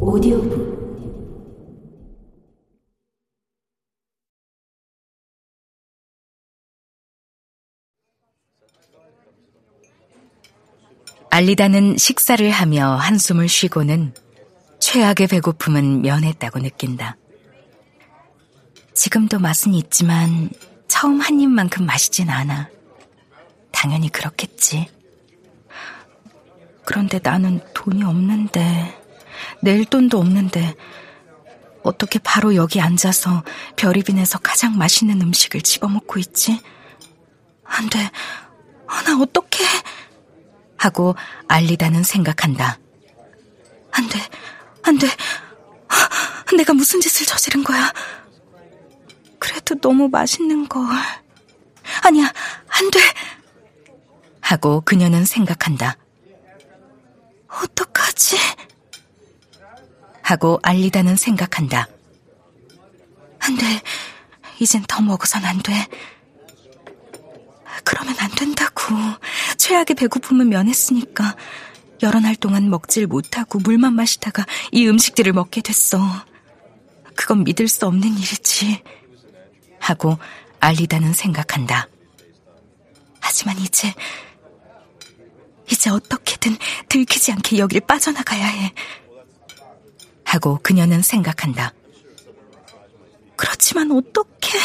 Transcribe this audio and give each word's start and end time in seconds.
오디오북 0.00 0.80
알리다는 11.30 11.98
식사를 11.98 12.50
하며 12.50 12.94
한숨을 12.94 13.46
쉬고는 13.48 14.14
최악의 14.80 15.26
배고픔은 15.28 16.02
면했다고 16.02 16.60
느낀다. 16.60 17.16
지금도 18.94 19.38
맛은 19.38 19.74
있지만 19.74 20.50
처음 20.88 21.20
한 21.20 21.38
입만큼 21.40 21.86
맛있진 21.86 22.30
않아. 22.30 22.68
당연히 23.70 24.08
그렇겠지. 24.08 24.88
그런데 26.84 27.20
나는 27.22 27.60
돈이 27.74 28.02
없는데, 28.02 28.99
낼 29.62 29.84
돈도 29.84 30.18
없는데, 30.18 30.74
어떻게 31.82 32.18
바로 32.18 32.54
여기 32.54 32.80
앉아서 32.80 33.42
별이빈에서 33.76 34.38
가장 34.38 34.76
맛있는 34.76 35.20
음식을 35.20 35.62
집어먹고 35.62 36.18
있지? 36.18 36.60
안 37.64 37.88
돼. 37.88 38.10
아, 38.86 39.02
나 39.02 39.18
어떡해. 39.18 39.64
하고 40.76 41.14
알리다는 41.48 42.02
생각한다. 42.02 42.78
안 43.92 44.08
돼. 44.08 44.18
안 44.82 44.98
돼. 44.98 45.06
아, 45.88 46.56
내가 46.56 46.72
무슨 46.74 47.00
짓을 47.00 47.26
저지른 47.26 47.64
거야. 47.64 47.92
그래도 49.38 49.74
너무 49.76 50.08
맛있는 50.08 50.68
걸. 50.68 50.82
아니야, 52.02 52.32
안 52.68 52.90
돼. 52.90 53.00
하고 54.40 54.80
그녀는 54.80 55.24
생각한다. 55.24 55.96
어떡하지? 57.48 58.36
하고 60.30 60.60
알리다는 60.62 61.16
생각한다. 61.16 61.88
안 63.40 63.56
돼. 63.56 63.82
이젠 64.60 64.84
더 64.86 65.00
먹어선 65.00 65.44
안 65.44 65.60
돼. 65.60 65.72
그러면 67.82 68.14
안 68.18 68.30
된다고. 68.30 68.94
최악의 69.56 69.96
배고픔은 69.96 70.48
면했으니까. 70.48 71.36
여러 72.02 72.20
날 72.20 72.36
동안 72.36 72.70
먹질 72.70 73.06
못하고 73.08 73.58
물만 73.58 73.94
마시다가 73.94 74.46
이 74.70 74.86
음식들을 74.86 75.32
먹게 75.32 75.62
됐어. 75.62 75.98
그건 77.16 77.42
믿을 77.42 77.66
수 77.66 77.86
없는 77.86 78.16
일이지. 78.16 78.82
하고 79.80 80.16
알리다는 80.60 81.12
생각한다. 81.12 81.88
하지만 83.18 83.58
이제, 83.58 83.92
이제 85.70 85.90
어떻게든 85.90 86.56
들키지 86.88 87.32
않게 87.32 87.58
여길 87.58 87.80
빠져나가야 87.80 88.46
해. 88.46 88.72
하고 90.30 90.60
그녀는 90.62 91.02
생각한다. 91.02 91.72
그렇지만 93.34 93.90
어떻게? 93.90 94.58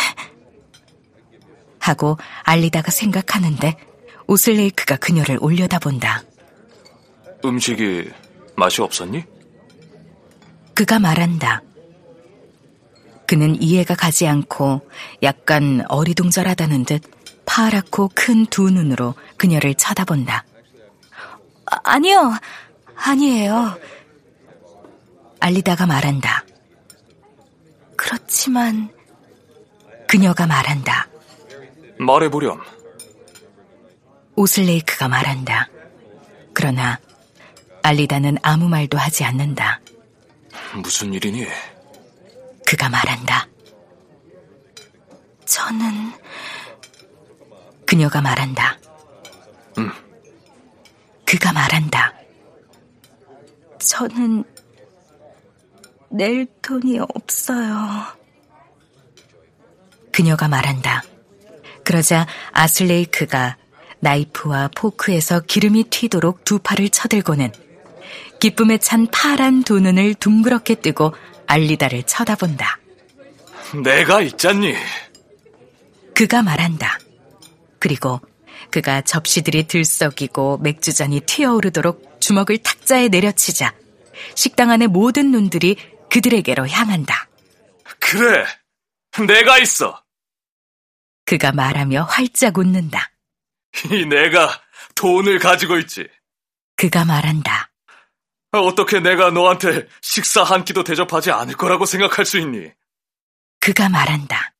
하고 1.80 2.18
알리다가 2.44 2.92
생각하는데 2.92 3.76
오슬레이크가 4.28 4.98
그녀를 4.98 5.40
올려다본다. 5.42 6.22
음식이 7.44 8.12
맛이 8.56 8.84
없었니? 8.84 9.24
그가 10.76 11.00
말한다. 11.00 11.64
그는 13.28 13.60
이해가 13.60 13.96
가지 13.96 14.28
않고 14.28 14.88
약간 15.24 15.84
어리둥절하다는 15.90 16.86
듯 16.86 17.02
파랗고 17.48 18.12
큰 18.14 18.46
두 18.46 18.70
눈으로 18.70 19.16
그녀를 19.38 19.74
쳐다본다. 19.74 20.46
아, 21.72 21.80
아니요, 21.84 22.34
아니에요. 22.96 23.80
알리다가 25.46 25.86
말한다. 25.86 26.44
그렇지만 27.96 28.92
그녀가 30.08 30.48
말한다. 30.48 31.08
말해보렴. 32.00 32.60
오슬레이크가 34.36 35.08
말한다. 35.08 35.70
그러나 36.52 37.00
알리다는 37.84 38.40
아무 38.42 38.68
말도 38.70 38.98
하지 38.98 39.24
않는다. 39.24 39.82
무슨 40.82 41.14
일이니? 41.14 41.46
그가 42.66 42.90
말한다. 42.90 43.48
저는 45.46 46.12
그녀가 47.86 48.20
말한다. 48.20 48.80
음. 49.78 49.92
그가 51.24 51.54
말한다. 51.54 52.16
저는 53.78 54.55
낼 56.16 56.48
돈이 56.62 57.00
없어요. 57.00 57.78
그녀가 60.14 60.48
말한다. 60.48 61.04
그러자 61.84 62.26
아슬레이크가 62.52 63.58
나이프와 64.00 64.70
포크에서 64.74 65.42
기름이 65.42 65.86
튀도록 65.90 66.46
두 66.46 66.60
팔을 66.60 66.90
쳐들고는 66.90 67.52
기쁨에 68.40 68.78
찬 68.78 69.08
파란 69.08 69.64
두 69.64 69.80
눈을 69.80 70.14
둥그렇게 70.16 70.76
뜨고 70.76 71.14
알리다를 71.48 72.04
쳐다본다. 72.04 72.80
내가 73.84 74.22
있잖니. 74.22 74.74
그가 76.14 76.44
말한다. 76.44 76.98
그리고 77.78 78.22
그가 78.72 79.02
접시들이 79.02 79.68
들썩이고 79.68 80.60
맥주잔이 80.60 81.22
튀어오르도록 81.22 82.22
주먹을 82.22 82.60
탁자에 82.60 83.10
내려치자 83.10 83.74
식당 84.34 84.72
안의 84.72 84.88
모든 84.88 85.32
눈들이 85.32 85.76
그들에게로 86.12 86.68
향한다. 86.68 87.28
그래, 88.00 88.46
내가 89.28 89.58
있어. 89.60 90.04
그가 91.26 91.52
말하며 91.52 92.04
활짝 92.04 92.58
웃는다. 92.58 93.12
이 93.92 94.06
내가 94.06 94.62
돈을 94.96 95.40
가지고 95.40 95.78
있지. 95.80 96.08
그가 96.78 97.04
말한다. 97.06 97.72
어떻게 98.52 99.00
내가 99.02 99.32
너한테 99.32 99.88
식사 100.02 100.44
한 100.44 100.64
끼도 100.64 100.84
대접하지 100.84 101.32
않을 101.32 101.56
거라고 101.58 101.86
생각할 101.86 102.26
수 102.26 102.38
있니? 102.40 102.72
그가 103.60 103.90
말한다. 103.90 104.54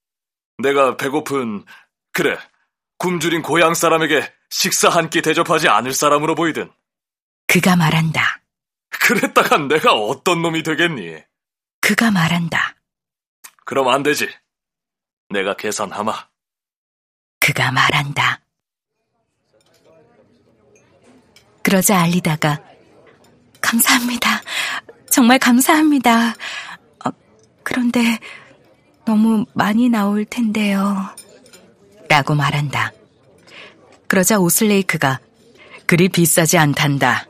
내가 0.58 0.98
배고픈, 0.98 1.64
그래, 2.12 2.38
굶주린 2.98 3.42
고향 3.42 3.74
사람에게 3.74 4.34
식사 4.50 4.90
한 4.90 5.10
끼 5.10 5.22
대접하지 5.22 5.68
않을 5.70 5.94
사람으로 5.94 6.36
보이든. 6.36 6.72
그가 7.48 7.76
말한다. 7.76 8.42
그랬다간 8.90 9.68
내가 9.68 9.92
어떤 9.94 10.42
놈이 10.42 10.64
되겠니? 10.64 11.18
그가 11.86 12.10
말한다. 12.10 12.76
그럼 13.64 13.90
안 13.90 14.02
되지. 14.02 14.28
내가 15.30 15.56
계산하마. 15.56 16.14
그가 17.40 17.72
말한다. 17.72 18.42
그러자 21.62 22.02
알리다가 22.02 22.60
감사합니다. 23.62 24.42
정말 25.12 25.38
감사합니다. 25.38 26.30
어, 27.06 27.12
그런데 27.62 28.00
너무 29.06 29.46
많이 29.54 29.88
나올 29.88 30.26
텐데요. 30.26 31.16
라고 32.10 32.34
말한다. 32.34 32.94
그러자 34.08 34.40
오슬레이크가 34.40 35.20
그리 35.86 36.10
비싸지 36.10 36.58
않단다. 36.58 37.28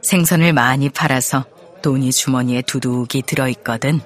생선을 0.00 0.54
많이 0.54 0.88
팔아서 0.88 1.59
돈이 1.82 2.12
주머니에 2.12 2.62
두둑이 2.62 3.22
들어있거든. 3.26 4.00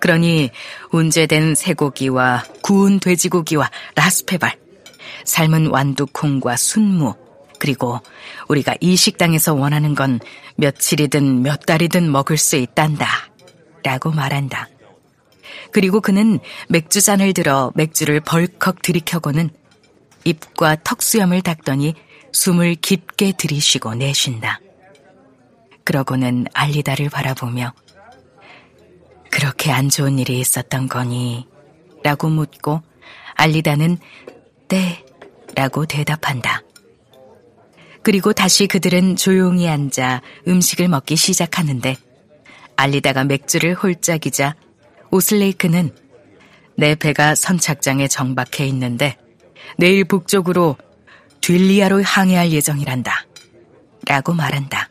그러니 0.00 0.50
운제된 0.92 1.54
쇠고기와 1.54 2.44
구운 2.62 3.00
돼지고기와 3.00 3.70
라스페발, 3.96 4.56
삶은 5.24 5.68
완두콩과 5.68 6.56
순무, 6.56 7.14
그리고 7.58 8.00
우리가 8.48 8.74
이 8.80 8.96
식당에서 8.96 9.54
원하는 9.54 9.94
건 9.94 10.20
며칠이든 10.56 11.42
몇 11.42 11.66
달이든 11.66 12.10
먹을 12.10 12.36
수 12.36 12.56
있단다. 12.56 13.06
라고 13.82 14.10
말한다. 14.10 14.68
그리고 15.72 16.00
그는 16.00 16.40
맥주잔을 16.68 17.32
들어 17.32 17.72
맥주를 17.74 18.20
벌컥 18.20 18.82
들이켜고는 18.82 19.50
입과 20.24 20.76
턱수염을 20.82 21.42
닦더니 21.42 21.94
숨을 22.32 22.76
깊게 22.76 23.32
들이쉬고 23.38 23.94
내쉰다. 23.94 24.60
그러고는 25.88 26.44
알리다를 26.52 27.08
바라보며 27.08 27.72
그렇게 29.30 29.72
안 29.72 29.88
좋은 29.88 30.18
일이 30.18 30.38
있었던 30.38 30.86
거니? 30.86 31.48
라고 32.04 32.28
묻고 32.28 32.82
알리다는 33.36 33.96
네 34.68 35.02
라고 35.54 35.86
대답한다. 35.86 36.60
그리고 38.02 38.34
다시 38.34 38.66
그들은 38.66 39.16
조용히 39.16 39.66
앉아 39.66 40.20
음식을 40.46 40.88
먹기 40.88 41.16
시작하는데 41.16 41.96
알리다가 42.76 43.24
맥주를 43.24 43.72
홀짝이자 43.72 44.56
오슬레이크는 45.10 45.96
내 46.76 46.96
배가 46.96 47.34
선착장에 47.34 48.08
정박해 48.08 48.66
있는데 48.66 49.16
내일 49.78 50.04
북쪽으로 50.04 50.76
딜리아로 51.40 52.02
항해할 52.02 52.52
예정이란다. 52.52 53.26
라고 54.06 54.34
말한다. 54.34 54.87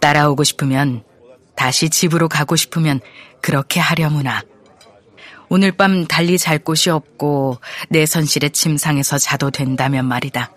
따라오고 0.00 0.44
싶으면 0.44 1.02
다시 1.54 1.88
집으로 1.88 2.28
가고 2.28 2.56
싶으면 2.56 3.00
그렇게 3.40 3.80
하려무나. 3.80 4.42
오늘 5.48 5.72
밤 5.72 6.06
달리 6.06 6.38
잘 6.38 6.58
곳이 6.58 6.90
없고 6.90 7.58
내 7.88 8.04
선실의 8.04 8.50
침상에서 8.50 9.18
자도 9.18 9.50
된다면 9.50 10.06
말이다. 10.06 10.52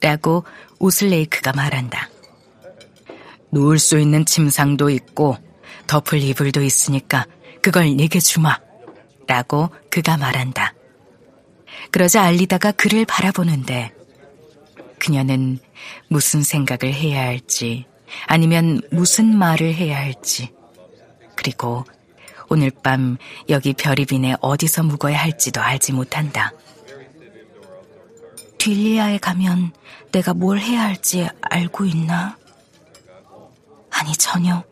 라고 0.00 0.44
오슬레이크가 0.78 1.52
말한다. 1.52 2.08
누울 3.50 3.78
수 3.78 3.98
있는 3.98 4.24
침상도 4.24 4.90
있고 4.90 5.36
덮을 5.86 6.20
이불도 6.22 6.62
있으니까 6.62 7.26
그걸 7.62 7.96
내게 7.96 8.20
주마. 8.20 8.58
라고 9.26 9.70
그가 9.90 10.16
말한다. 10.16 10.74
그러자 11.90 12.22
알리다가 12.22 12.72
그를 12.72 13.04
바라보는데 13.04 13.92
그녀는 14.98 15.58
무슨 16.08 16.42
생각을 16.42 16.94
해야 16.94 17.22
할지 17.22 17.86
아니면 18.26 18.80
무슨 18.90 19.36
말을 19.36 19.74
해야 19.74 19.98
할지 19.98 20.52
그리고 21.34 21.84
오늘 22.48 22.70
밤 22.70 23.16
여기 23.48 23.72
별이빈에 23.72 24.36
어디서 24.40 24.84
묵어야 24.84 25.18
할지도 25.18 25.60
알지 25.60 25.92
못한다. 25.92 26.52
딜리아에 28.58 29.18
가면 29.18 29.72
내가 30.12 30.34
뭘 30.34 30.58
해야 30.58 30.82
할지 30.82 31.28
알고 31.42 31.84
있나? 31.84 32.36
아니, 33.90 34.12
전혀. 34.14 34.64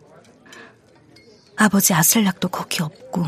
아버지 1.57 1.95
아슬락도 1.95 2.49
거기 2.49 2.83
없고, 2.83 3.25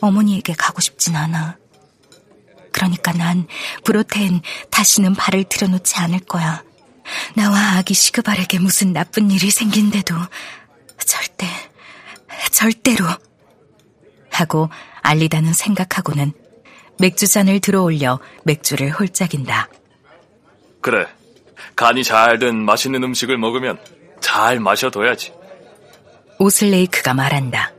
어머니에게 0.00 0.54
가고 0.54 0.80
싶진 0.80 1.14
않아. 1.14 1.58
그러니까 2.72 3.12
난 3.12 3.46
브로테엔 3.84 4.40
다시는 4.70 5.14
발을 5.14 5.44
들여놓지 5.44 5.96
않을 5.96 6.20
거야. 6.20 6.62
나와 7.34 7.76
아기 7.78 7.94
시그발에게 7.94 8.58
무슨 8.58 8.92
나쁜 8.92 9.30
일이 9.30 9.50
생긴데도 9.50 10.14
절대, 11.06 11.46
절대로. 12.52 13.06
하고 14.32 14.70
알리다는 15.02 15.52
생각하고는 15.52 16.32
맥주잔을 16.98 17.60
들어 17.60 17.82
올려 17.82 18.20
맥주를 18.44 18.90
홀짝인다. 18.90 19.68
그래. 20.80 21.06
간이 21.76 22.04
잘 22.04 22.38
된 22.38 22.56
맛있는 22.56 23.02
음식을 23.04 23.36
먹으면 23.38 23.78
잘 24.20 24.60
마셔둬야지. 24.60 25.32
오슬레이크가 26.38 27.12
말한다. 27.14 27.72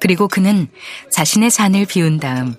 그리고 0.00 0.26
그는 0.28 0.68
자신의 1.10 1.50
잔을 1.50 1.86
비운 1.86 2.18
다음 2.18 2.54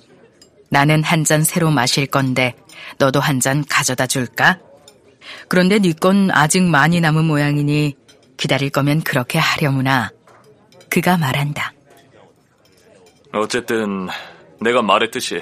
나는 0.69 1.04
한 1.04 1.24
잔 1.25 1.44
새로 1.44 1.72
마실 1.72 2.06
건데 2.07 2.56
너도 2.98 3.19
한 3.19 3.40
잔 3.40 3.63
가져다 3.68 4.07
줄까? 4.07 4.60
그런데 5.48 5.80
네 5.80 5.94
건 5.94 6.30
아직 6.31 6.63
많이 6.63 7.00
남은 7.01 7.25
모양이니 7.25 7.95
기다릴 8.38 8.69
거면 8.69 9.01
그렇게 9.01 9.39
하려무나. 9.39 10.12
그가 10.89 11.18
말한다. 11.18 11.74
어쨌든 13.33 14.07
내가 14.62 14.81
말했듯이 14.81 15.42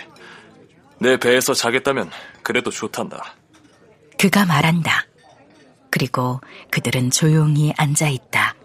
내 1.00 1.18
배에서 1.18 1.54
자겠다면 1.54 2.10
그래도 2.44 2.72
좋단다. 2.72 3.36
그가 4.18 4.46
말한다. 4.46 5.06
그리고 5.92 6.40
그들은 6.72 7.12
조용히 7.12 7.74
앉아 7.78 8.08
있다. 8.10 8.56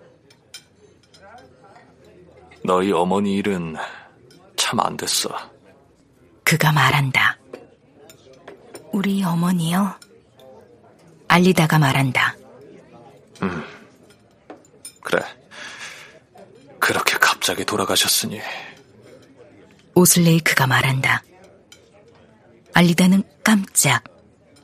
너희 2.64 2.92
어머니 2.92 3.34
일은 3.36 3.76
참 4.56 4.80
안 4.80 4.96
됐어. 4.96 5.30
그가 6.44 6.72
말한다. 6.72 7.38
우리 8.92 9.22
어머니요? 9.22 9.94
알리다가 11.28 11.78
말한다. 11.78 12.36
음, 13.42 13.64
그래. 15.02 15.22
그렇게 16.78 17.18
갑자기 17.18 17.64
돌아가셨으니. 17.64 18.40
오슬레이크가 19.94 20.66
말한다. 20.66 21.22
알리다는 22.74 23.22
깜짝. 23.44 24.04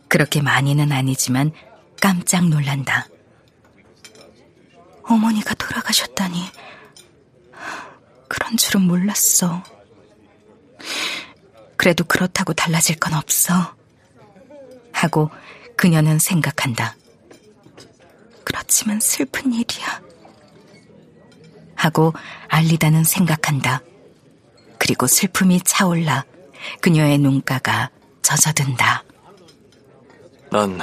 그렇게 0.08 0.40
많이는 0.40 0.93
아니지만 0.93 1.52
깜짝 2.00 2.49
놀란다. 2.49 3.08
어머니가 5.02 5.55
돌아가셨다니. 5.55 6.50
그런 8.28 8.56
줄은 8.56 8.82
몰랐어. 8.82 9.62
그래도 11.76 12.05
그렇다고 12.05 12.52
달라질 12.55 12.96
건 12.99 13.14
없어. 13.14 13.75
하고 14.93 15.31
그녀는 15.76 16.18
생각한다. 16.18 16.96
그렇지만 18.44 19.00
슬픈 19.00 19.52
일이야. 19.52 20.02
하고 21.74 22.12
알리다는 22.48 23.04
생각한다. 23.04 23.82
그리고 24.78 25.06
슬픔이 25.06 25.60
차올라 25.60 26.24
그녀의 26.80 27.18
눈가가 27.18 27.90
젖어든다. 28.22 29.04
난 30.50 30.78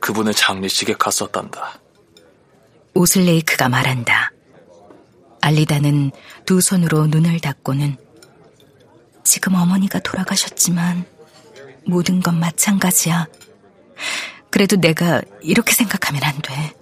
그분의 0.00 0.34
장례식에 0.34 0.94
갔었단다. 0.94 1.80
오슬레이크가 2.94 3.68
말한다. 3.68 4.32
알리다는 5.40 6.10
두 6.44 6.60
손으로 6.60 7.06
눈을 7.06 7.40
닫고는 7.40 7.96
지금 9.24 9.54
어머니가 9.54 10.00
돌아가셨지만 10.00 11.04
모든 11.86 12.20
건 12.20 12.40
마찬가지야. 12.40 13.26
그래도 14.50 14.76
내가 14.76 15.22
이렇게 15.42 15.72
생각하면 15.72 16.22
안 16.24 16.40
돼. 16.40 16.74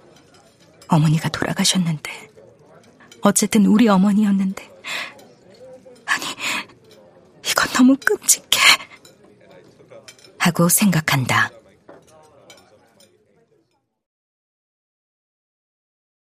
어머니가 0.87 1.29
돌아가셨는데. 1.29 2.29
어쨌든 3.21 3.65
우리 3.65 3.87
어머니였는데. 3.87 4.69
아니, 6.05 6.25
이건 7.49 7.67
너무 7.73 7.97
끔찍해. 8.03 8.47
하고 10.37 10.69
생각한다. 10.69 11.51